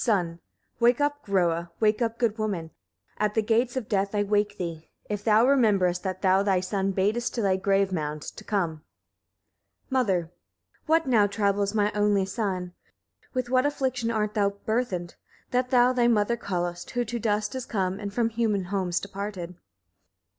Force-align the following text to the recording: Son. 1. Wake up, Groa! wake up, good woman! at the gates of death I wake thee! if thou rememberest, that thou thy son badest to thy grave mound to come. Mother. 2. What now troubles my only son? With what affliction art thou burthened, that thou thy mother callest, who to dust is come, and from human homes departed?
Son. 0.03 0.39
1. 0.79 0.89
Wake 0.89 0.99
up, 0.99 1.21
Groa! 1.21 1.71
wake 1.79 2.01
up, 2.01 2.17
good 2.17 2.39
woman! 2.39 2.71
at 3.19 3.35
the 3.35 3.41
gates 3.43 3.77
of 3.77 3.87
death 3.87 4.15
I 4.15 4.23
wake 4.23 4.57
thee! 4.57 4.89
if 5.07 5.23
thou 5.23 5.45
rememberest, 5.45 6.01
that 6.01 6.23
thou 6.23 6.41
thy 6.41 6.59
son 6.59 6.89
badest 6.91 7.35
to 7.35 7.41
thy 7.43 7.55
grave 7.55 7.91
mound 7.91 8.23
to 8.23 8.43
come. 8.43 8.81
Mother. 9.91 10.31
2. 10.87 10.87
What 10.87 11.05
now 11.07 11.27
troubles 11.27 11.75
my 11.75 11.91
only 11.91 12.25
son? 12.25 12.73
With 13.35 13.51
what 13.51 13.63
affliction 13.67 14.09
art 14.09 14.33
thou 14.33 14.49
burthened, 14.49 15.17
that 15.51 15.69
thou 15.69 15.93
thy 15.93 16.07
mother 16.07 16.35
callest, 16.35 16.89
who 16.89 17.05
to 17.05 17.19
dust 17.19 17.53
is 17.53 17.67
come, 17.67 17.99
and 17.99 18.11
from 18.11 18.29
human 18.29 18.63
homes 18.73 18.99
departed? 18.99 19.53